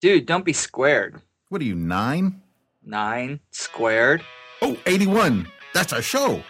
[0.00, 1.20] Dude, don't be squared.
[1.50, 2.40] What are you, nine?
[2.82, 4.22] Nine squared.
[4.62, 5.46] Oh, 81.
[5.74, 6.42] That's our show.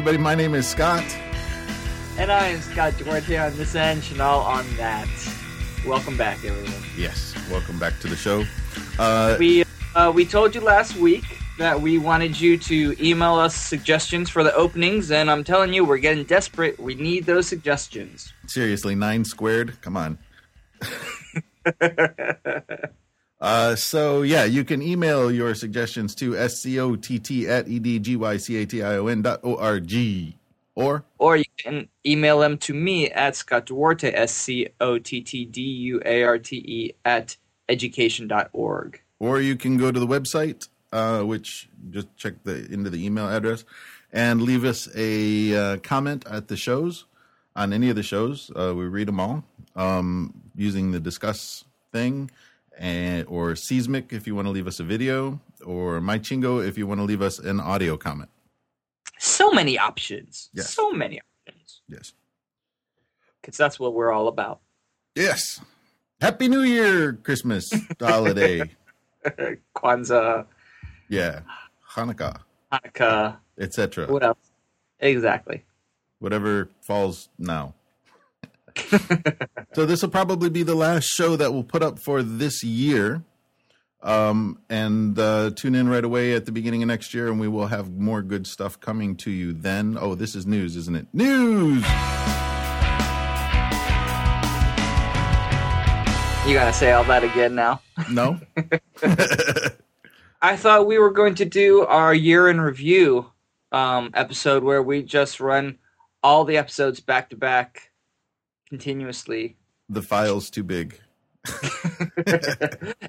[0.00, 0.16] Everybody.
[0.16, 1.04] My name is Scott.
[2.16, 5.06] And I am Scott Duarte on this end, Chanel on that.
[5.86, 6.72] Welcome back, everyone.
[6.96, 7.34] Yes.
[7.50, 8.46] Welcome back to the show.
[8.98, 9.62] Uh, We
[9.94, 11.24] uh, we told you last week
[11.58, 15.84] that we wanted you to email us suggestions for the openings, and I'm telling you,
[15.84, 16.80] we're getting desperate.
[16.80, 18.32] We need those suggestions.
[18.46, 19.78] seriously, nine squared?
[19.82, 20.18] Come on.
[23.40, 30.34] Uh, so yeah, you can email your suggestions to scott at edgycation dot org
[30.74, 35.20] or Or you can email them to me at Scott Duarte, S C O T
[35.20, 37.36] T D U A R T E, at
[37.68, 39.00] education.org.
[39.18, 43.28] or you can go to the website, uh, which just check the into the email
[43.28, 43.64] address
[44.12, 47.04] and leave us a uh, comment at the shows
[47.54, 48.50] on any of the shows.
[48.56, 49.44] Uh, we read them all
[49.76, 52.30] um, using the Disqus thing,
[52.80, 56.86] and or Seesmic if you want to leave us a video, or MyChingo if you
[56.86, 58.30] want to leave us an audio comment.
[59.18, 60.48] So many options.
[60.54, 60.72] Yes.
[60.74, 61.82] So many options.
[61.86, 62.14] Yes.
[63.40, 64.60] Because that's what we're all about.
[65.14, 65.60] Yes.
[66.20, 67.70] Happy New Year, Christmas
[68.00, 68.62] holiday.
[69.76, 70.46] Kwanzaa,
[71.08, 71.40] Yeah.
[71.94, 72.40] Hanukkah,
[72.72, 74.06] Hanukkah, etc.
[74.06, 74.38] what else?
[75.00, 75.64] Exactly.
[76.20, 77.74] Whatever falls now.
[79.74, 83.22] so this will probably be the last show that we'll put up for this year.
[84.02, 87.48] Um, and uh, tune in right away at the beginning of next year, and we
[87.48, 89.98] will have more good stuff coming to you then.
[90.00, 91.06] Oh, this is news, isn't it?
[91.12, 91.84] News!
[96.46, 97.82] You gotta say all that again now.
[98.10, 98.40] No?
[100.42, 103.30] I thought we were going to do our year in review
[103.72, 105.78] um, episode where we just run
[106.22, 107.89] all the episodes back to back
[108.70, 109.56] continuously
[109.88, 110.98] the file's too big.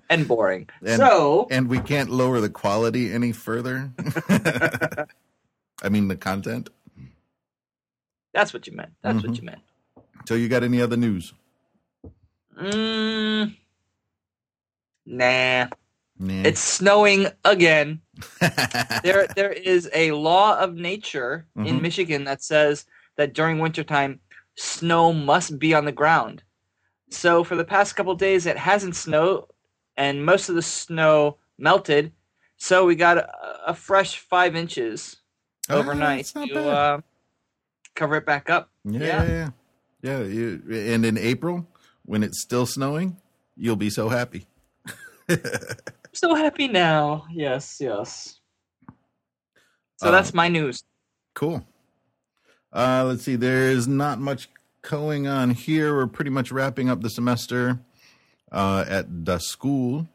[0.09, 0.67] and boring.
[0.85, 3.91] And- so And we can't lower the quality any further.
[5.83, 6.69] I mean, the content.
[8.33, 8.91] that's what you meant.
[9.01, 9.27] That's Mhm.
[9.27, 9.61] what you meant.
[10.27, 11.33] So, you got any other news?
[12.59, 13.55] Mm,
[15.05, 15.67] nah.
[16.19, 16.43] Nah.
[16.45, 18.01] It's snowing again.
[19.03, 21.81] there there is a law of nature in Mhm.
[21.81, 22.85] Michigan that says
[23.17, 24.19] that during wintertime
[24.55, 26.43] snow must be on the ground.
[27.09, 29.45] So for the past couple days it hasn't snowed
[29.97, 32.13] and most of the snow melted.
[32.57, 33.29] So we got a,
[33.67, 35.17] a fresh five inches
[35.69, 37.01] Ah, overnight not to uh,
[37.95, 38.69] cover it back up.
[38.83, 39.23] Yeah, Yeah.
[39.23, 39.49] yeah, yeah.
[40.01, 41.67] yeah you, and in April,
[42.05, 43.17] when it's still snowing,
[43.55, 44.47] you'll be so happy.
[45.29, 45.39] I'm
[46.13, 47.25] so happy now.
[47.31, 48.39] Yes, yes.
[49.97, 50.83] So Uh, that's my news.
[51.35, 51.63] Cool.
[52.73, 53.35] Uh, let's see.
[53.35, 54.49] There's not much
[54.81, 55.95] going on here.
[55.95, 57.79] We're pretty much wrapping up the semester
[58.51, 60.07] uh, at the school,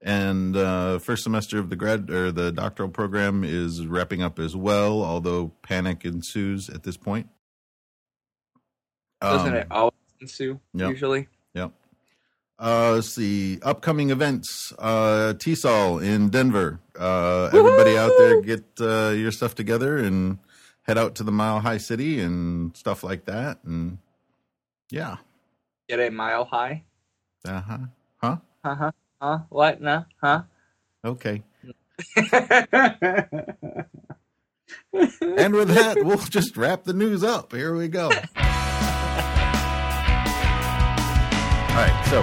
[0.00, 4.56] and uh, first semester of the grad or the doctoral program is wrapping up as
[4.56, 5.02] well.
[5.02, 7.28] Although panic ensues at this point.
[9.20, 10.90] Doesn't Um, it always ensue yep.
[10.90, 11.28] usually?
[11.54, 11.72] Yep.
[12.58, 13.58] Uh, let's see.
[13.62, 14.72] Upcoming events.
[14.78, 16.80] Uh, TESOL in Denver.
[16.98, 20.38] Uh, everybody out there get uh, your stuff together and
[20.90, 23.58] head out to the Mile High City and stuff like that.
[23.64, 23.98] And
[24.90, 25.18] yeah.
[25.88, 26.82] Get a mile high.
[27.46, 27.78] Uh huh.
[28.16, 28.36] Huh?
[28.64, 28.90] Uh huh.
[29.22, 29.38] Huh?
[29.50, 29.80] What?
[29.80, 30.04] No?
[30.20, 30.42] Huh?
[31.04, 31.44] Okay.
[35.20, 37.52] And with that, we'll just wrap the news up.
[37.52, 38.04] Here we go.
[38.04, 38.10] All
[41.76, 42.06] right.
[42.08, 42.22] So,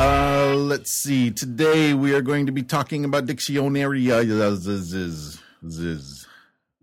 [0.00, 1.30] uh, let's see.
[1.30, 4.06] Today we are going to be talking about dictionary.
[4.06, 5.40] Ziz,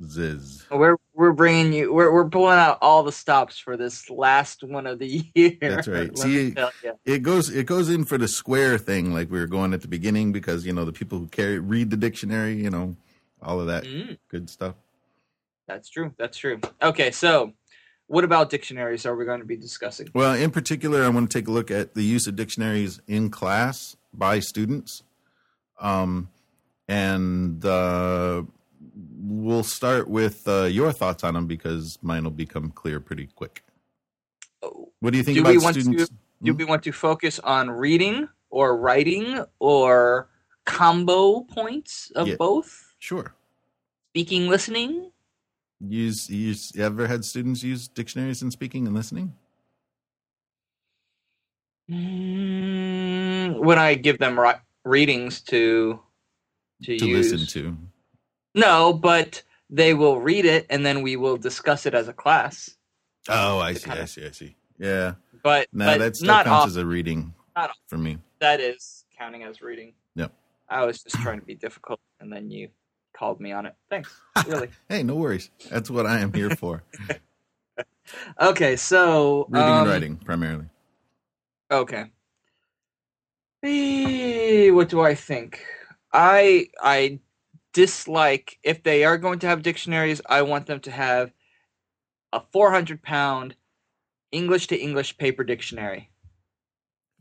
[0.10, 1.94] ziz, we're we're bringing you.
[1.94, 5.58] We're we're pulling out all the stops for this last one of the year.
[5.62, 6.16] That's right.
[6.18, 6.56] See-
[7.06, 7.50] It goes.
[7.50, 10.66] It goes in for the square thing, like we were going at the beginning, because
[10.66, 12.96] you know the people who carry read the dictionary, you know,
[13.42, 14.76] all of that Mm, good stuff.
[15.68, 16.14] that's true.
[16.18, 16.60] That's true.
[16.82, 17.54] Okay, so
[18.08, 20.10] what about dictionaries are we going to be discussing?
[20.14, 23.30] Well, in particular, I want to take a look at the use of dictionaries in
[23.30, 25.04] class by students.
[25.80, 26.30] Um,
[26.88, 28.44] and uh,
[29.26, 33.64] we'll start with uh, your thoughts on them because mine will become clear pretty quick.
[34.62, 36.12] Oh, What do you think Do we about want students?
[36.42, 36.58] Do Mhm.
[36.58, 40.30] we want to focus on reading or writing or
[40.66, 42.36] combo points of Yeah.
[42.36, 42.94] both?
[43.00, 43.34] Sure.
[44.12, 45.12] Speaking, listening?
[45.80, 46.72] Use use.
[46.76, 49.34] You ever had students use dictionaries in speaking and listening?
[51.90, 56.00] Mm, when I give them ri- readings to
[56.84, 57.32] to, To use.
[57.32, 57.78] listen to.
[58.56, 62.76] No, but they will read it and then we will discuss it as a class.
[63.30, 63.90] Oh, I see.
[63.90, 64.26] I see.
[64.26, 64.56] I see.
[64.78, 65.14] Yeah.
[65.44, 68.18] But, No, but that still not counts off, as a reading not for me.
[68.40, 69.94] that is counting as reading.
[70.16, 70.32] Yep.
[70.70, 72.70] I was just trying to be difficult and then you
[73.16, 73.76] called me on it.
[73.90, 74.14] Thanks.
[74.48, 74.70] Really.
[74.90, 75.50] Hey, no worries.
[75.70, 76.84] That's what I am here for.
[78.42, 80.66] okay, so Reading um, and writing primarily.
[81.72, 82.12] Okay.
[84.72, 85.64] What do I think?
[86.12, 87.20] I I
[87.74, 90.22] dislike if they are going to have dictionaries.
[90.28, 91.32] I want them to have
[92.32, 93.56] a 400 pound
[94.32, 96.10] English to English paper dictionary.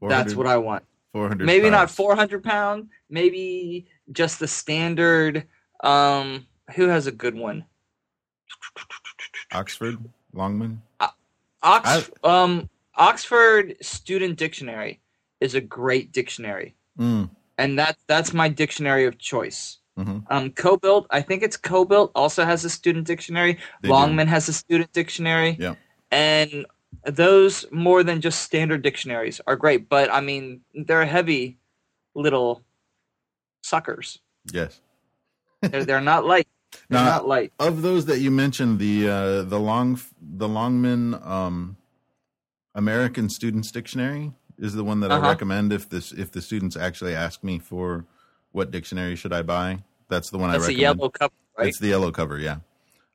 [0.01, 0.85] That's what I want.
[1.13, 2.89] 400 Maybe not 400 pound.
[3.11, 5.47] Maybe just the standard.
[5.85, 7.65] Um, who has a good one?
[9.53, 9.99] Oxford,
[10.33, 10.81] Longman.
[11.63, 15.01] Ox um Oxford Student Dictionary
[15.41, 16.75] is a great dictionary.
[16.99, 19.79] Mm, and that that's my dictionary of choice.
[19.99, 20.25] Mhm.
[20.31, 23.59] Um, COBUILD, I think it's COBUILD, also has a student dictionary.
[23.83, 23.93] They do.
[23.93, 25.57] Longman has a student dictionary.
[25.61, 25.75] Yeah.
[26.11, 26.67] And
[27.05, 31.59] those more than just standard dictionaries are great, but I mean they're heavy
[32.15, 32.63] little
[33.63, 34.19] suckers.
[34.53, 34.81] Yes.
[35.63, 36.49] They're they're not light.
[36.89, 37.53] They're Now, not light.
[37.61, 41.77] Of those that you mentioned, the uh, the long the Longman um,
[42.75, 45.29] American Students Dictionary is the one that I Uh-huh.
[45.29, 48.07] recommend if this if the students actually ask me for
[48.53, 49.83] what dictionary should I buy.
[50.09, 50.81] That's the one That's I recommend.
[50.99, 51.69] yellow cover, right?
[51.69, 52.59] It's the yellow cover, yeah.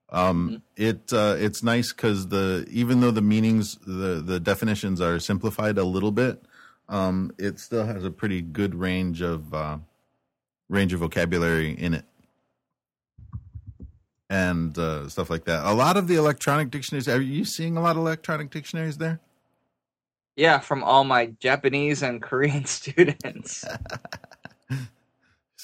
[0.09, 0.61] Um, Mhm.
[0.77, 5.77] It uh, it's nice because the even though the meanings the the definitions are simplified
[5.77, 6.43] a little bit,
[6.87, 9.77] um, it still has a pretty good range of uh,
[10.69, 12.05] range of vocabulary in it,
[14.29, 15.65] and uh, stuff like that.
[15.65, 17.07] A lot of the electronic dictionaries.
[17.07, 19.19] Are you seeing a lot of electronic dictionaries there?
[20.35, 23.65] Yeah, from all my Japanese and Korean students.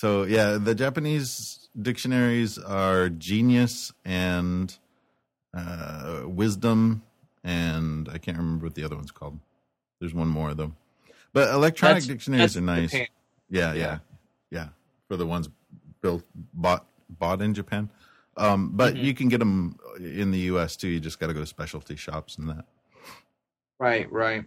[0.03, 4.77] So yeah, the Japanese dictionaries are genius and
[5.53, 7.03] uh, wisdom,
[7.41, 9.39] and I can't remember what the other one's called.
[10.01, 10.73] There's one more though.
[11.31, 12.93] But electronic That's- dictionaries That's are nice.
[12.93, 13.05] Yeah,
[13.49, 13.99] yeah, Yeah.
[14.51, 14.67] yeah,
[15.07, 15.47] For the ones
[16.01, 17.89] built bought bought in Japan.
[18.35, 19.03] Um, but Mhm.
[19.05, 20.75] you can get them in the U.S.
[20.75, 20.89] too.
[20.89, 22.65] You just got to go to specialty shops and that.
[23.79, 24.43] Right, right.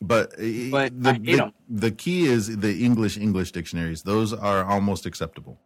[0.00, 4.02] But, uh, But the, the, the key is the English English dictionaries.
[4.02, 5.58] Those are almost acceptable.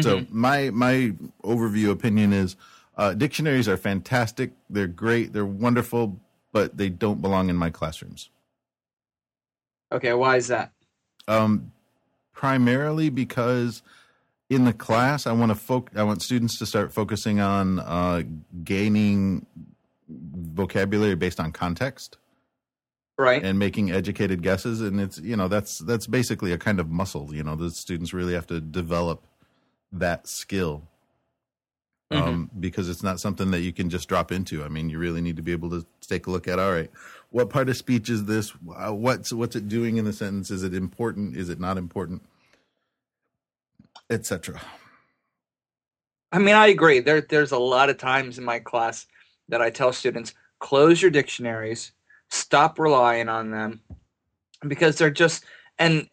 [0.00, 0.32] So Mhm.
[0.32, 1.12] my my
[1.44, 2.56] overview opinion is
[2.96, 4.52] uh, dictionaries are fantastic.
[4.70, 5.32] They're great.
[5.32, 6.20] They're wonderful,
[6.52, 8.30] but they don't belong in my classrooms.
[9.92, 10.72] okay, why is that?
[11.28, 11.72] Um,
[12.32, 13.82] primarily because
[14.50, 18.22] in the class, I want to foc- I want students to start focusing on uh,
[18.64, 19.46] gaining
[20.08, 22.18] vocabulary based on context
[23.16, 23.44] Right.
[23.44, 24.80] and making educated guesses.
[24.80, 27.34] And it's you know that's that's basically a kind of muscle.
[27.34, 29.24] You know, the students really have to develop
[29.92, 30.82] that skill
[32.10, 34.64] um, because it's not something that you can just drop into.
[34.64, 36.58] I mean, you really need to be able to take a look at.
[36.58, 36.90] All right,
[37.30, 38.52] what part of speech is this?
[38.76, 40.50] Uh, What's what's it doing in the sentence?
[40.50, 41.36] Is it important?
[41.36, 42.22] Is it not important?
[44.10, 44.60] Etc.
[46.32, 47.00] I mean, I agree.
[47.00, 49.06] There, there's a lot of times in my class
[49.48, 51.92] that I tell students close your dictionaries,
[52.34, 53.80] stop relying on them,
[54.66, 55.44] because they're just
[55.78, 56.08] and.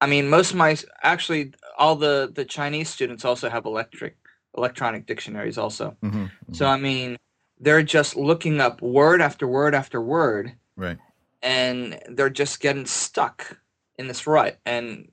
[0.00, 4.16] I mean, most of my actually all the the Chinese students also have electric
[4.56, 5.96] electronic dictionaries also.
[6.02, 7.16] hmm So I mean,
[7.60, 10.98] they're just looking up word after word after word, right.
[11.40, 13.58] and they're just getting stuck
[13.96, 15.12] in this rut and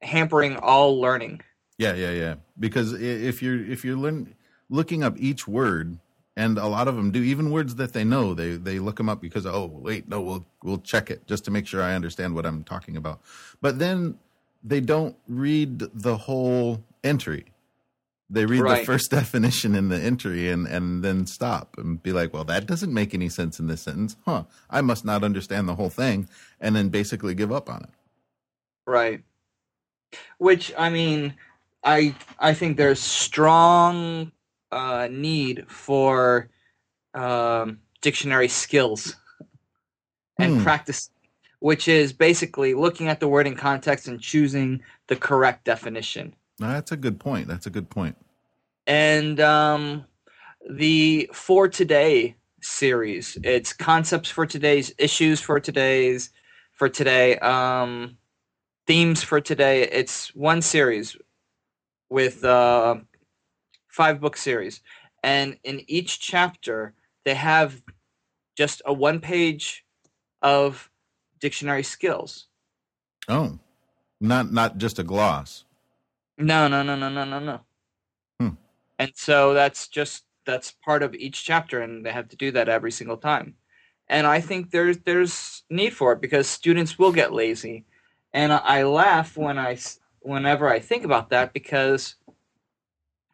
[0.00, 1.42] hampering all learning.
[1.76, 2.34] Yeah, yeah, yeah.
[2.58, 4.34] Because if you're if you're learn,
[4.70, 5.98] looking up each word,
[6.40, 9.10] and a lot of them do, even words that they know, they they look them
[9.10, 12.34] up because oh wait no we'll we'll check it just to make sure I understand
[12.34, 13.20] what I'm talking about.
[13.60, 14.18] But then
[14.64, 17.44] they don't read the whole entry.
[18.30, 22.32] They read the first definition in the entry and and then stop and be like,
[22.32, 24.44] well that doesn't make any sense in this sentence, huh?
[24.70, 26.26] I must not understand the whole thing,
[26.58, 27.90] and then basically give up on it.
[28.86, 29.22] Right.
[30.38, 31.34] Which I mean,
[31.84, 34.32] I I think there's strong
[34.72, 36.48] uh, need for
[37.14, 39.16] um, dictionary skills
[40.38, 40.58] and Hmm.
[40.58, 41.10] practice,
[41.60, 46.34] which is basically looking at the word in context and choosing the correct definition.
[46.58, 47.48] That's a good point.
[47.48, 48.16] That's a good point.
[48.86, 50.04] And um,
[50.68, 53.38] the for today series.
[53.42, 56.30] It's concepts for today's issues for today's
[56.72, 58.16] for today, um,
[58.86, 59.82] themes for today.
[59.82, 61.16] It's one series
[62.10, 62.96] with uh,
[63.90, 64.80] five book series,
[65.22, 66.94] and in each chapter
[67.24, 67.82] they have
[68.56, 69.84] just a one page
[70.42, 70.90] of
[71.40, 72.46] dictionary skills.
[73.28, 73.58] Oh,
[74.20, 75.64] not not just a gloss.
[76.38, 77.60] No, no, no, no, no, no, no.
[78.38, 78.54] Hmm.
[78.98, 82.68] And so that's just that's part of each chapter, and they have to do that
[82.68, 83.54] every single time.
[84.08, 87.84] And I think there's there's need for it because students will get lazy,
[88.32, 89.78] and I laugh when I
[90.20, 92.16] whenever I think about that because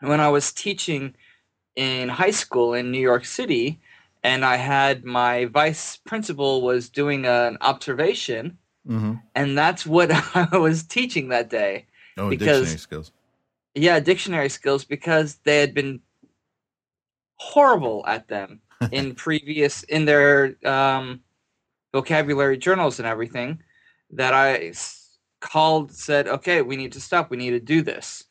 [0.00, 1.14] when I was teaching
[1.74, 3.80] in high school in New York City,
[4.22, 9.14] and I had my vice principal was doing an observation, Mm-hmm.
[9.34, 11.86] and that's what I was teaching that day.
[12.16, 13.12] Oh, Because- dictionary skills.
[13.74, 16.00] Yeah, dictionary skills because they had been
[17.36, 18.60] horrible at them
[18.92, 21.20] in previous in their um,
[21.92, 23.60] vocabulary journals and everything.
[24.10, 24.72] That I
[25.40, 27.28] called said, okay, we need to stop.
[27.28, 28.24] We need to do this.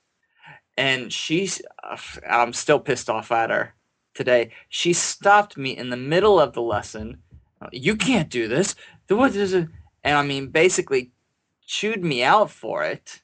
[0.77, 1.97] And she's, uh,
[2.29, 3.73] I'm still pissed off at her
[4.13, 4.51] today.
[4.69, 7.17] She stopped me in the middle of the lesson.
[7.71, 8.75] You can't do this.
[9.07, 9.67] The what is it?
[10.03, 11.11] And I mean, basically,
[11.65, 13.21] chewed me out for it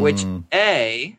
[0.00, 1.16] which Mm, a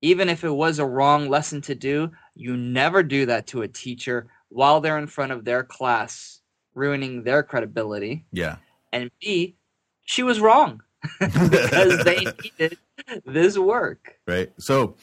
[0.00, 3.68] even if it was a wrong lesson to do you never do that to a
[3.68, 6.40] teacher while they're in front of their class
[6.74, 8.56] ruining their credibility yeah.
[8.92, 9.56] and b
[10.04, 10.82] she was wrong
[11.20, 12.78] because they needed
[13.24, 14.52] this work Right.
[14.58, 14.96] So,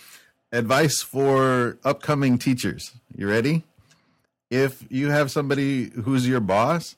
[0.52, 2.92] advice for upcoming teachers.
[3.16, 3.64] You ready?
[4.52, 6.96] If you have somebody who's your boss,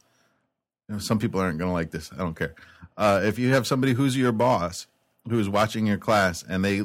[0.90, 2.12] you know, some people aren't going to like this.
[2.12, 2.56] I don't care.
[2.98, 4.88] Uh, if you have somebody who's your boss
[5.30, 6.84] who's watching your class and they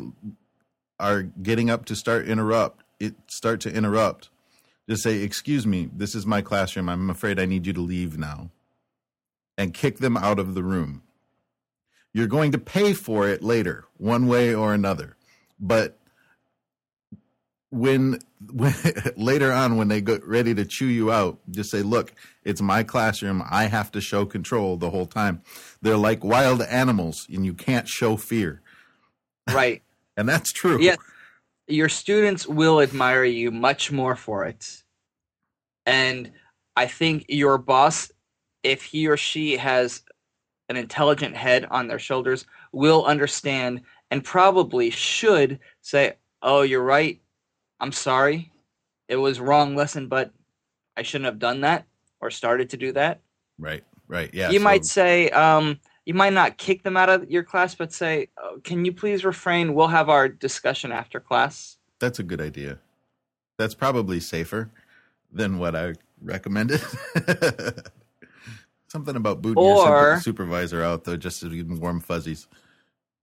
[0.98, 4.28] are getting up to start interrupt, it start to interrupt.
[4.88, 6.88] Just say, "Excuse me, this is my classroom.
[6.88, 8.50] I'm afraid I need you to leave now,"
[9.56, 11.02] and kick them out of the room.
[12.12, 15.16] You're going to pay for it later, one way or another.
[15.60, 15.98] But
[17.70, 18.18] when,
[18.52, 18.74] when
[19.16, 22.12] later on, when they get ready to chew you out, just say, "Look,
[22.44, 23.42] it's my classroom.
[23.48, 25.42] I have to show control the whole time.
[25.82, 28.60] They're like wild animals, and you can't show fear."
[29.48, 29.82] right
[30.16, 30.78] And that's true.
[30.82, 30.98] Yes.
[31.66, 34.82] your students will admire you much more for it.
[35.86, 36.32] And
[36.76, 38.12] I think your boss,
[38.62, 40.02] if he or she has
[40.70, 47.20] an intelligent head on their shoulders, will understand and probably should say, Oh, you're right.
[47.80, 48.50] I'm sorry.
[49.08, 50.32] It was wrong lesson, but
[50.96, 51.84] I shouldn't have done that
[52.20, 53.20] or started to do that.
[53.58, 53.84] Right.
[54.08, 54.30] Right.
[54.32, 54.50] Yeah.
[54.50, 57.92] you so- might say, um, you might not kick them out of your class, but
[57.92, 59.74] say, oh, Can you please refrain?
[59.74, 61.76] We'll have our discussion after class.
[61.98, 62.78] That's a good idea.
[63.58, 64.70] That's probably safer
[65.32, 66.80] than what I recommended.
[68.90, 72.46] Something about booting your Or- super- supervisor out though, just to give warm fuzzies.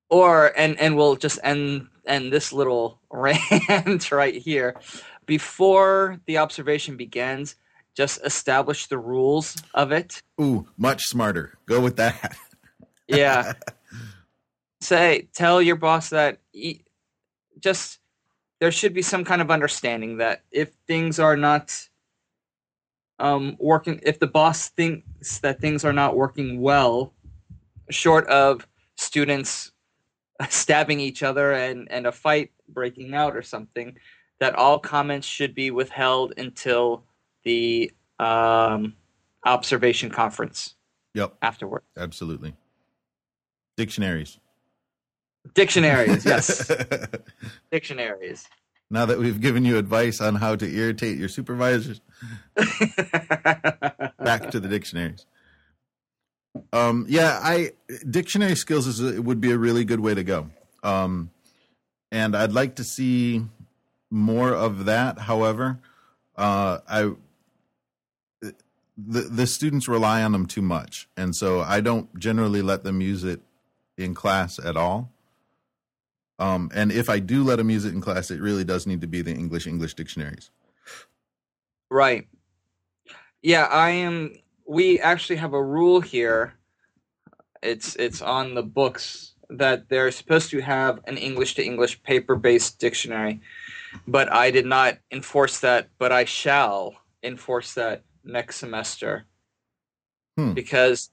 [0.09, 4.79] or and and we'll just end end this little rant right here
[5.25, 7.55] before the observation begins
[7.93, 11.57] just establish the rules of it Ooh, much smarter.
[11.65, 12.37] Go with that.
[13.09, 13.53] yeah
[14.79, 16.81] say tell your boss that e-
[17.59, 17.99] just
[18.61, 21.75] there should be some kind of understanding that if things are not
[23.19, 27.13] um working if the boss thinks that things are not working well
[27.89, 29.71] short of students
[30.49, 33.97] stabbing each other and and a fight breaking out or something
[34.39, 37.03] that all comments should be withheld until
[37.43, 38.93] the um
[39.45, 40.75] observation conference
[41.13, 42.53] Yep, afterward absolutely.
[43.77, 44.37] Dictionaries.
[45.55, 46.69] dictionaries yes
[47.71, 48.47] dictionaries
[48.89, 52.01] now that we've given you advice on how to irritate your supervisors,
[52.55, 55.25] back to the dictionaries.
[56.73, 57.71] Um, yeah, I
[58.09, 60.49] dictionary skills is a, would be a really good way to go.
[60.83, 61.31] Um,
[62.11, 63.43] and I'd like to see
[64.09, 65.19] more of that.
[65.19, 65.79] However,
[66.35, 67.11] uh, I
[68.97, 73.01] the the students rely on them too much, and so I don't generally let them
[73.01, 73.41] use it
[73.97, 75.11] in class at all.
[76.39, 79.01] Um, and if I do let them use it in class, it really does need
[79.01, 80.51] to be the English English dictionaries.
[81.89, 82.27] Right.
[83.41, 84.33] Yeah, I am.
[84.67, 86.53] We actually have a rule here.
[87.63, 92.35] It's it's on the books that they're supposed to have an English to English paper
[92.35, 93.41] based dictionary,
[94.07, 95.89] but I did not enforce that.
[95.97, 99.25] But I shall enforce that next semester
[100.37, 100.53] Hmm.
[100.53, 101.09] because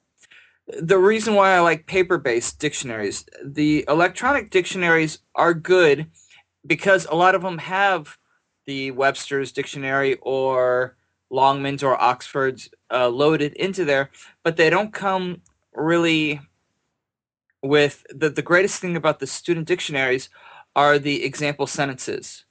[0.67, 6.07] the reason why I like paper based dictionaries, the electronic dictionaries are good
[6.67, 8.17] because a lot of them have
[8.67, 10.97] the Webster's dictionary or
[11.31, 14.11] Longmans or Oxfords uh, loaded into there,
[14.43, 15.43] but they don't come
[15.75, 16.41] really
[17.63, 20.29] with the the greatest thing about the student dictionaries
[20.77, 22.45] are the example sentences.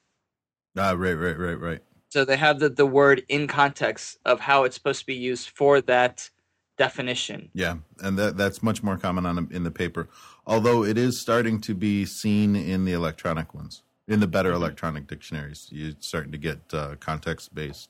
[0.78, 1.80] Ah, right, right, right, right.
[2.10, 5.50] So they have the, the word in context of how it's supposed to be used
[5.50, 6.30] for that
[6.78, 7.52] definition.
[7.54, 10.10] Yeah, and that that's much more common on in the paper,
[10.48, 13.84] although it is starting to be seen in the electronic ones.
[14.08, 14.54] In the better Mm-hmm.
[14.54, 17.90] electronic dictionaries, you're starting to get uh, context based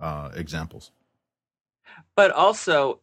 [0.00, 0.92] uh, examples.
[2.14, 3.00] But also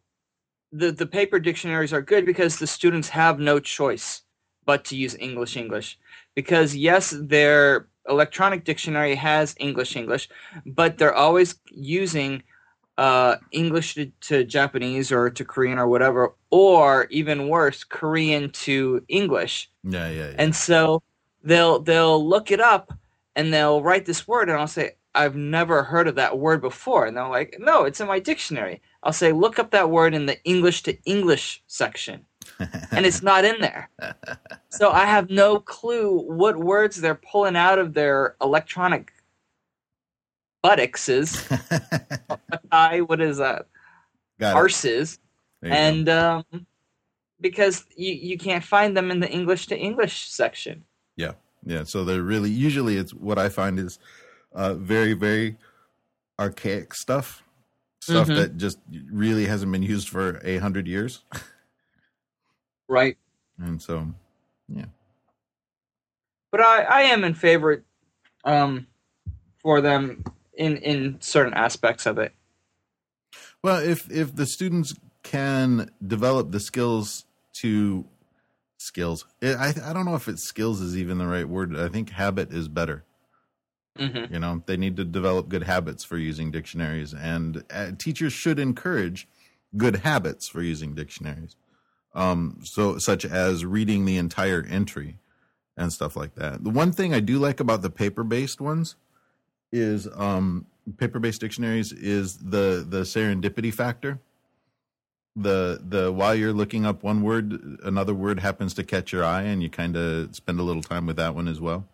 [0.72, 4.22] the the paper dictionaries are good because the students have no choice
[4.66, 5.98] but to use English English.
[6.34, 10.28] Because yes, their electronic dictionary has English English,
[10.66, 12.42] but they're always using
[12.98, 19.04] uh, English to, to Japanese or to Korean or whatever, or even worse, Korean to
[19.08, 19.70] English.
[19.82, 20.34] Yeah, yeah, yeah.
[20.38, 21.02] And so
[21.42, 22.92] they'll they'll look it up
[23.36, 27.06] and they'll write this word and I'll say I've never heard of that word before
[27.06, 28.80] and they're like no it's in my dictionary.
[29.02, 32.24] I'll say look up that word in the English to English section
[32.90, 33.90] and it's not in there.
[34.70, 39.12] So I have no clue what words they're pulling out of their electronic
[40.62, 41.08] buttocks.
[42.74, 43.66] I what is that?
[44.38, 44.56] Got.
[44.56, 45.18] Arses.
[45.62, 45.80] There you go.
[45.80, 46.66] And um,
[47.40, 50.84] because you, you can't find them in the English to English section.
[51.16, 51.32] Yeah,
[51.64, 51.84] yeah.
[51.84, 53.98] So they're really usually it's what I find is
[54.52, 55.56] uh, very very
[56.38, 57.42] archaic stuff,
[58.00, 58.36] stuff Mhm.
[58.36, 58.78] that just
[59.12, 61.22] really hasn't been used for a hundred years,
[62.88, 63.16] Right.
[63.58, 64.08] and so
[64.68, 64.86] yeah,
[66.50, 67.84] but I, I am in favor
[68.44, 68.86] um,
[69.62, 70.24] for them
[70.56, 72.32] in in certain aspects of it.
[73.64, 78.04] Well, if if the students can develop the skills to
[78.76, 81.74] skills, I I don't know if it's skills is even the right word.
[81.74, 83.06] I think habit is better.
[83.96, 88.34] hmm You know, they need to develop good habits for using dictionaries, and uh, teachers
[88.34, 89.26] should encourage
[89.78, 91.56] good habits for using dictionaries.
[92.14, 95.20] Um, so such as reading the entire entry
[95.76, 96.64] and stuff like that.
[96.64, 98.96] The one thing I do like about the paper-based ones
[99.72, 100.66] is um,
[100.98, 104.20] paper-based dictionaries is the the serendipity factor.
[105.36, 109.42] The the while you're looking up one word, another word happens to catch your eye,
[109.42, 111.86] and you kind of spend a little time with that one as well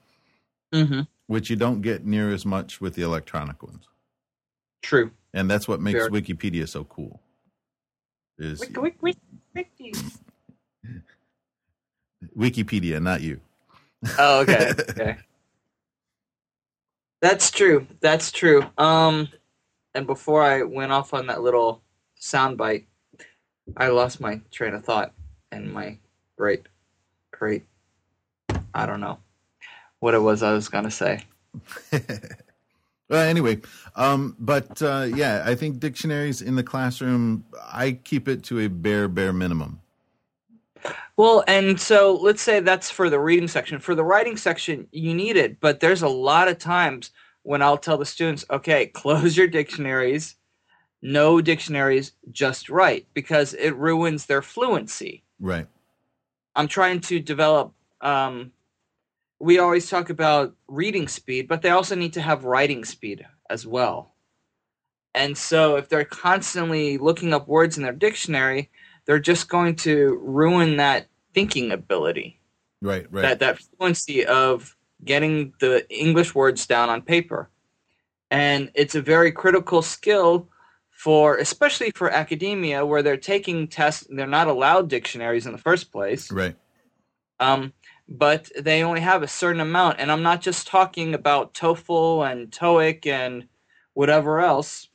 [0.73, 3.87] hmm which you don't get near as much with the electronic ones.
[4.83, 5.13] True.
[5.33, 6.11] And that's what makes Fair.
[6.11, 7.21] Wikipedia so cool.
[8.37, 9.19] Is Wiki, wiki, wiki,
[9.55, 9.95] wiki.
[12.37, 13.41] Wikipedia, not you.
[14.19, 14.73] Oh, okay.
[14.91, 15.19] okay.
[17.21, 17.87] That's true.
[18.01, 18.65] That's true.
[18.79, 19.29] Um,
[19.95, 21.83] and before I went off on that little
[22.21, 22.87] soundbite,
[23.77, 25.13] I lost my train of thought
[25.53, 25.99] and my
[26.37, 26.67] great,
[27.31, 27.65] great,
[28.75, 29.19] I don't know
[30.01, 31.25] what it was I was gonna say.
[33.09, 33.61] well, anyway,
[33.97, 38.69] um, but uh, yeah, I think dictionaries in the classroom, I keep it to a
[38.69, 39.81] bare, bare minimum.
[41.21, 43.79] Well, and so let's say that's for the reading section.
[43.79, 47.11] For the writing section, you need it, but there's a lot of times
[47.43, 50.37] when I'll tell the students, okay, close your dictionaries,
[51.03, 55.23] no dictionaries, just write, because it ruins their fluency.
[55.39, 55.67] Right.
[56.57, 57.75] I'm trying to develop.
[58.01, 58.53] Um,
[59.39, 63.67] we always talk about reading speed, but they also need to have writing speed as
[63.67, 64.15] well.
[65.15, 68.71] And so, if they're constantly looking up words in their dictionary,
[69.07, 72.41] they're just going to ruin that thinking ability,
[72.83, 73.07] Right.
[73.11, 73.23] Right.
[73.23, 77.51] that that fluency of getting the English words down on paper.
[78.31, 80.49] And it's a very critical skill
[80.91, 84.07] for, especially for academia, where they're taking tests.
[84.11, 86.55] They're not allowed dictionaries in the first place right.
[87.41, 87.73] um,
[88.09, 90.01] but they only have a certain amount.
[90.01, 93.47] And I'm not just talking about TOEFL and TOEIC and
[93.95, 94.89] whatever else.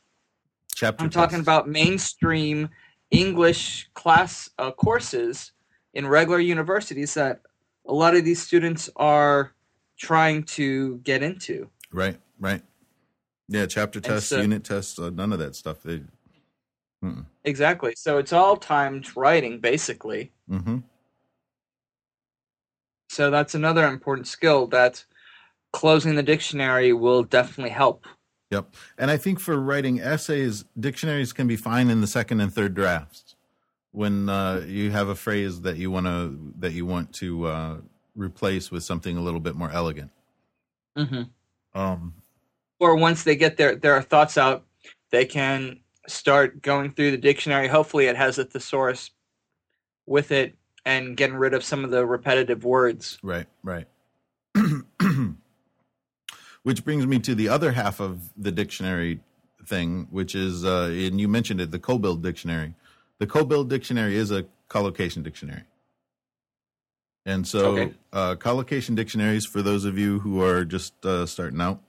[0.75, 1.03] Chapter.
[1.03, 2.69] I'm talking about mainstream
[3.11, 5.51] English class uh, courses
[5.93, 7.41] in regular universities that
[7.87, 9.53] a lot of these students are
[9.97, 11.69] trying to get into.
[11.91, 12.17] Right.
[12.39, 12.61] Right.
[13.47, 13.65] Yeah.
[13.67, 15.83] Chapter tests, so- unit tests, uh, none of that stuff.
[15.83, 16.01] They.
[17.43, 17.93] Exactly.
[17.95, 20.31] So it's all timed writing, basically.
[20.49, 20.79] hmm
[23.09, 25.05] So that's another important skill that
[25.71, 28.07] closing the dictionary will definitely help.
[28.51, 28.73] Yep.
[28.97, 32.73] And I think for writing essays, dictionaries can be fine in the second and third
[32.73, 33.35] drafts
[33.91, 37.77] when uh, you have a phrase that you want to that you want to uh,
[38.15, 40.11] replace with something a little bit more elegant.
[40.97, 41.23] Mm-hmm.
[41.79, 42.13] Um,
[42.79, 44.65] or once they get their their thoughts out,
[45.11, 47.67] they can start going through the dictionary.
[47.67, 49.11] Hopefully, it has a thesaurus
[50.05, 50.55] with it
[50.85, 53.17] and getting rid of some of the repetitive words.
[53.23, 53.47] right.
[53.63, 53.87] Right.
[56.65, 59.19] Which brings me to the other half of the dictionary
[59.67, 62.73] thing, which is, uh, and you mentioned it, the COBUILD dictionary.
[63.19, 65.61] The COBUILD dictionary is a collocation dictionary.
[67.23, 67.93] And so, Okay.
[68.11, 71.83] uh, collocation dictionaries, for those of you who are just uh, starting out,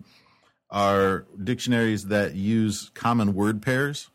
[0.68, 4.10] are dictionaries that use common word pairs.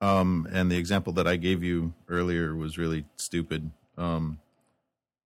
[0.00, 3.72] Um, and the example that I gave you earlier was really stupid.
[3.96, 4.38] Um,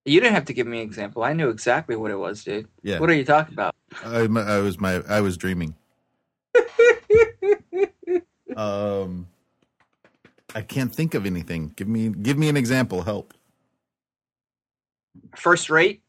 [0.04, 1.22] You didn't have to give me an example.
[1.22, 2.66] I knew exactly what it was, dude.
[2.82, 3.76] yeah, What are you talking about?
[4.04, 5.76] I, I was my I was dreaming.
[8.56, 9.28] um,
[10.54, 11.72] I can't think of anything.
[11.76, 13.02] Give me give me an example.
[13.02, 13.32] Help.
[15.36, 16.02] First rate?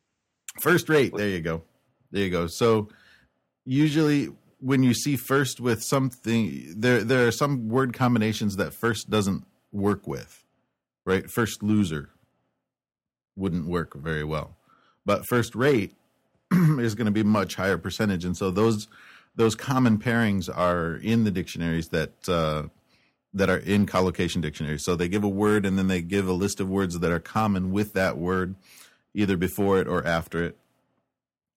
[0.60, 1.16] First rate.
[1.16, 1.64] There you go.
[2.12, 2.48] There you go.
[2.48, 2.90] So
[3.66, 4.30] usually
[4.60, 9.46] when you see first with something, there there are some word combinations that first doesn't
[9.72, 10.44] work with.
[11.06, 11.30] Right.
[11.30, 12.10] First loser
[13.36, 14.56] wouldn't work very well,
[15.06, 15.96] but first rate
[16.52, 18.88] is going to be much higher percentage, and so those
[19.36, 22.64] those common pairings are in the dictionaries that uh,
[23.34, 24.84] that are in collocation dictionaries.
[24.84, 27.20] So they give a word and then they give a list of words that are
[27.20, 28.56] common with that word,
[29.14, 30.58] either before it or after it.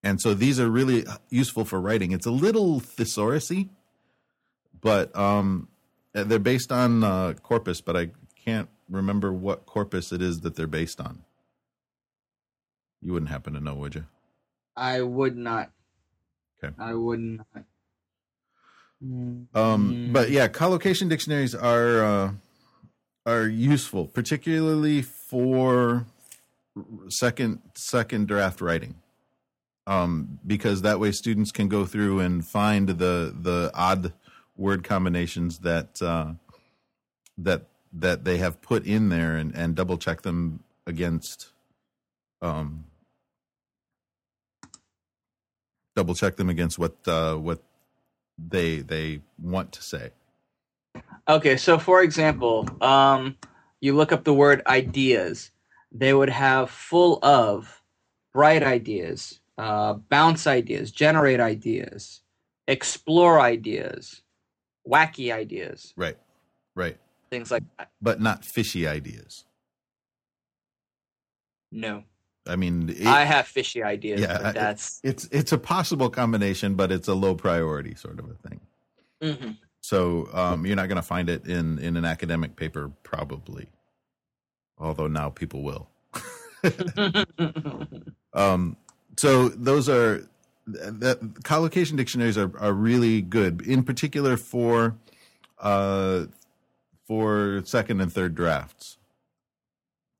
[0.03, 2.13] And so these are really useful for writing.
[2.13, 3.69] It's a little thesaurusy,
[4.81, 5.69] but um,
[6.13, 8.11] they're based on uh, corpus, but I
[8.45, 11.25] can't remember what corpus it is that they're based on.
[13.03, 14.05] You wouldn't happen to know, would you?
[14.77, 15.71] I would not.
[16.63, 16.75] Okay.
[16.79, 17.47] I would not.
[19.03, 20.13] Um, Mm.
[20.13, 22.33] but yeah, collocation dictionaries are uh,
[23.27, 26.07] are useful, particularly for
[27.09, 28.95] second second draft writing,
[29.87, 34.15] um, because that way students can go through and find the the odd
[34.57, 36.33] word combinations that uh,
[37.37, 41.49] that that they have put in there and, and double check them against
[42.43, 42.85] um,
[45.95, 47.63] double check them against what uh, what
[48.39, 50.11] they they want to say.
[51.29, 53.37] Okay, so for example, um,
[53.81, 55.51] you look up the word ideas.
[55.93, 57.83] They would have full of
[58.35, 62.21] bright ideas, uh, bounce ideas, generate ideas,
[62.69, 64.21] explore ideas,
[64.87, 66.19] wacky ideas, Right,
[66.75, 66.99] right,
[67.31, 67.91] things like that.
[68.03, 69.45] but not fishy ideas.
[71.73, 72.05] No,
[72.49, 76.75] I mean, it, I have fishy ideas, yeah, but it- it's it's a possible combination,
[76.75, 78.61] but it's a low priority sort of a thing.
[79.23, 79.57] Mhm.
[79.81, 83.69] So um, you're not going to find it in in an academic paper, probably.
[84.79, 85.89] Although now people will.
[88.35, 88.77] Um,
[89.17, 90.29] so those are
[90.67, 94.95] that collocation dictionaries are, are really good, in particular for
[95.59, 96.27] uh,
[97.07, 98.99] for second and third drafts,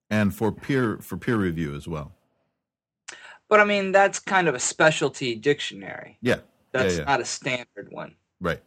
[0.09, 2.13] and for peer for peer review as well.
[3.49, 6.19] But I mean, that's kind of a specialty dictionary.
[6.21, 6.39] Yeah,
[6.73, 7.05] That's yeah.
[7.05, 8.15] not a standard one.
[8.41, 8.61] right.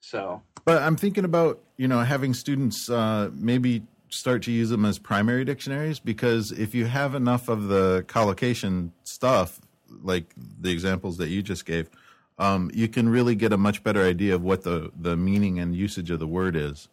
[0.00, 4.84] So But I'm thinking about you know having students uh, maybe start to use them
[4.84, 9.60] as primary dictionaries because if you have enough of the collocation stuff,
[10.02, 11.90] like the examples that you just gave,
[12.38, 15.74] um, you can really get a much better idea of what the the meaning and
[15.74, 16.88] usage of the word is,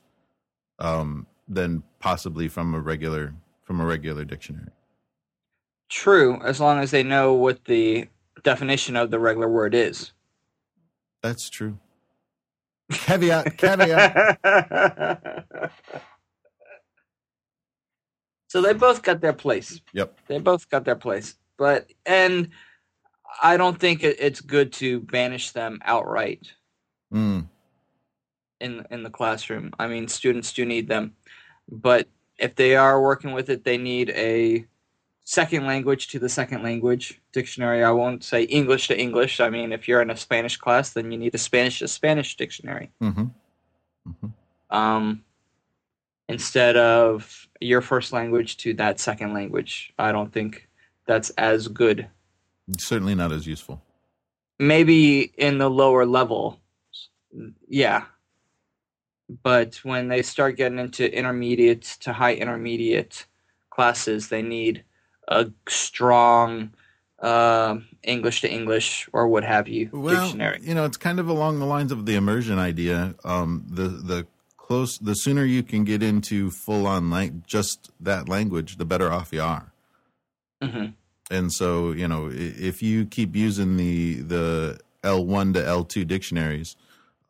[0.80, 4.72] um, than possibly from a regular from a regular dictionary.
[5.90, 8.08] True, as long as they know what the
[8.44, 10.12] definition of the regular word is.
[11.22, 11.78] That's true.
[12.92, 14.40] Caveat, caveat.
[18.48, 19.82] so they both got their place.
[19.94, 20.18] Yep.
[20.28, 21.36] They both got their place.
[21.58, 22.50] But and
[23.42, 26.48] I don't think it, it's good to banish them outright
[27.14, 27.48] Mm,
[28.60, 29.72] in in the classroom.
[29.78, 31.14] I mean, students do need them,
[31.70, 32.08] but
[32.40, 34.66] if they are working with it, they need a
[35.24, 37.84] second language to the second language dictionary.
[37.84, 39.40] I won't say English to English.
[39.40, 42.36] I mean, if you're in a Spanish class, then you need a Spanish to Spanish
[42.36, 42.92] dictionary.
[43.00, 43.26] hmm
[44.06, 44.28] hmm
[44.70, 45.24] um,
[46.28, 49.94] instead of your first language to that second language.
[49.98, 50.68] I don't think
[51.06, 52.08] that's as good.
[52.78, 53.82] Certainly not as useful.
[54.60, 56.60] Maybe in the lower level,
[57.68, 58.06] yeah.
[59.42, 63.26] But when they start getting into intermediate to high intermediate
[63.70, 64.84] classes, they need
[65.28, 66.72] a strong
[67.20, 70.60] uh, English to English or what have you well, dictionary.
[70.62, 73.16] You know, it's kind of along the lines of the immersion idea.
[73.24, 78.28] Um, the the close, the sooner you can get into full on like just that
[78.28, 79.72] language, the better off you are.
[80.62, 80.88] hmm
[81.32, 86.06] And so, you know, if you keep using the the L one to L two
[86.06, 86.76] dictionaries,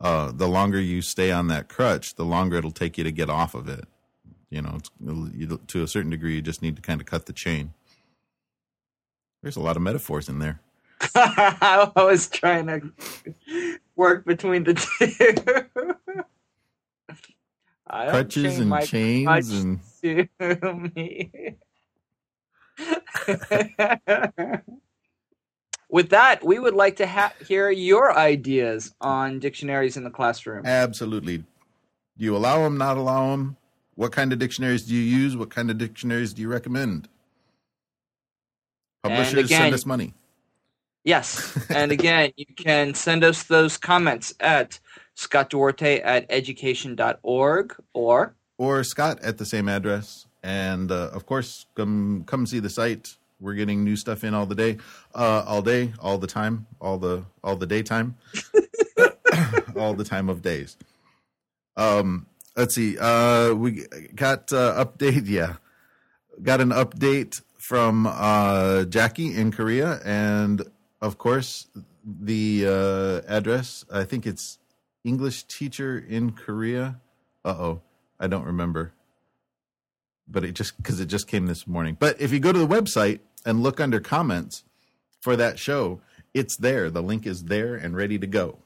[0.01, 3.29] uh, the longer you stay on that crutch, the longer it'll take you to get
[3.29, 3.85] off of it.
[4.49, 4.77] You know,
[5.33, 7.73] you, to a certain degree, you just need to kind of cut the chain.
[9.43, 10.61] There's a lot of metaphors in there.
[11.15, 12.81] I was trying to
[13.97, 16.23] work between the two.
[17.87, 20.27] I Crutches and chains and to
[20.95, 21.55] me.
[25.89, 30.65] With that, we would like to ha- hear your ideas on dictionaries in the classroom.
[30.65, 31.39] absolutely.
[31.39, 31.45] Do
[32.25, 32.77] you allow them?
[32.77, 33.57] Not allow them?
[33.95, 35.35] What kind of dictionaries do you use?
[35.35, 37.09] What kind of dictionaries do you recommend?
[39.03, 40.13] Publishers again- send us money.
[41.03, 41.57] Yes.
[41.69, 44.79] And again, you can send us those comments at
[45.15, 50.27] Scott Duarte at education.org or or Scott at the same address.
[50.41, 53.15] And uh, of course, come come see the site.
[53.41, 54.77] We're getting new stuff in all the day,
[55.13, 58.15] uh, all day, all the time, all the all the daytime,
[59.75, 60.77] all the time of days.
[61.75, 62.97] Um, let's see.
[62.97, 63.85] Uh, we
[64.15, 65.27] got uh, update.
[65.27, 65.55] Yeah,
[66.41, 70.61] got an update from uh, Jackie in Korea, and
[71.01, 71.67] of course,
[72.03, 73.85] the uh, address.
[73.89, 74.59] I think it's
[75.05, 76.99] English teacher in Korea.
[77.45, 77.81] Uh oh,
[78.19, 78.91] I don't remember.
[80.27, 81.95] But it just because it just came this morning.
[81.97, 84.65] But if you go to the website and look under comments
[85.21, 86.01] for that show,
[86.33, 86.89] it's there.
[86.89, 88.57] The link is there and ready to go.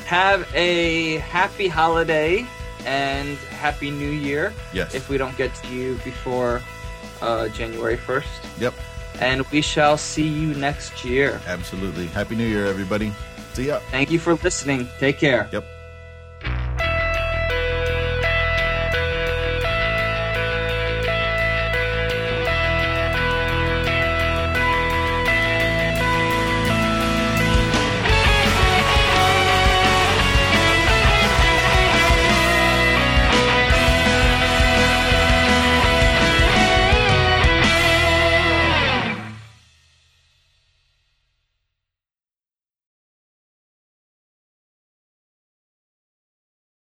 [0.06, 2.46] have a happy holiday
[2.86, 4.94] and happy new year Yes.
[4.96, 6.62] if we don't get to you before
[7.22, 8.26] uh, january 1st
[8.60, 8.74] Yep.
[9.20, 12.08] and we shall see you next year Absolutely.
[12.08, 13.12] Happy New Year, everybody.
[13.54, 13.80] See ya.
[13.92, 15.64] thank you for listening take care Yep.